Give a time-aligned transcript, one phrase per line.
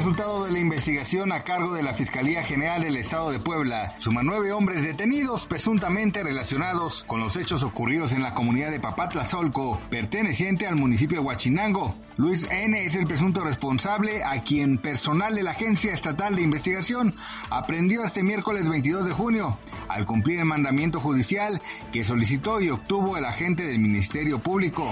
[0.00, 4.22] Resultado de la investigación a cargo de la Fiscalía General del Estado de Puebla suma
[4.22, 10.66] nueve hombres detenidos presuntamente relacionados con los hechos ocurridos en la comunidad de Papatlazolco, perteneciente
[10.66, 11.94] al municipio de Huachinango.
[12.16, 12.82] Luis N.
[12.82, 17.14] es el presunto responsable a quien personal de la Agencia Estatal de Investigación
[17.50, 21.60] aprendió este miércoles 22 de junio, al cumplir el mandamiento judicial
[21.92, 24.90] que solicitó y obtuvo el agente del Ministerio Público.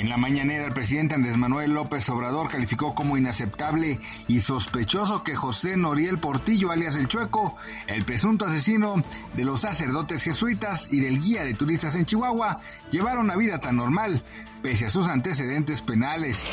[0.00, 3.98] En la mañanera, el presidente Andrés Manuel López Obrador calificó como inaceptable
[4.28, 7.54] y sospechoso que José Noriel Portillo, alias El Chueco,
[7.86, 9.04] el presunto asesino
[9.36, 13.76] de los sacerdotes jesuitas y del guía de turistas en Chihuahua, llevara una vida tan
[13.76, 14.22] normal,
[14.62, 16.48] pese a sus antecedentes penales.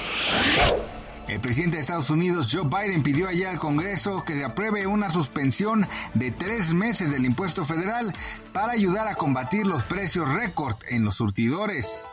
[1.30, 5.10] El presidente de Estados Unidos, Joe Biden, pidió ayer al Congreso que se apruebe una
[5.10, 8.14] suspensión de tres meses del impuesto federal
[8.52, 12.10] para ayudar a combatir los precios récord en los surtidores.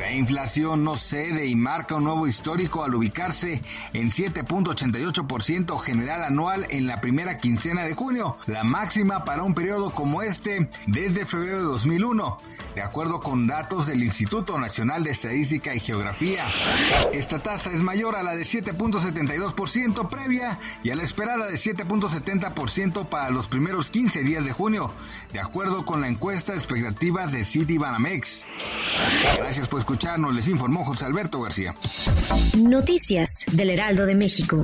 [0.00, 3.62] La inflación no cede y marca un nuevo histórico al ubicarse
[3.92, 9.90] en 7.88% general anual en la primera quincena de junio, la máxima para un periodo
[9.90, 12.38] como este desde febrero de 2001,
[12.74, 16.46] de acuerdo con datos del Instituto Nacional de Estadística y Geografía.
[17.12, 23.08] Esta tasa es mayor a la de 7.72% previa y a la esperada de 7.70%
[23.08, 24.92] para los primeros 15 días de junio,
[25.32, 28.46] de acuerdo con la encuesta expectativas de Citibanamex.
[29.36, 31.74] Gracias por escucharnos, les informó José Alberto García.
[32.56, 34.62] Noticias del Heraldo de México.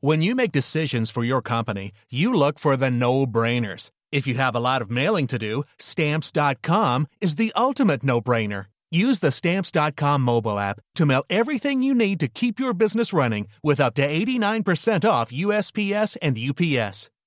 [0.00, 3.90] When you make decisions for your company, you look for the no-brainers.
[4.12, 8.66] If you have a lot of mailing to do, stamps.com is the ultimate no-brainer.
[8.90, 13.48] Use the stamps.com mobile app to mail everything you need to keep your business running
[13.62, 17.10] with up to 89% off USPS and UPS.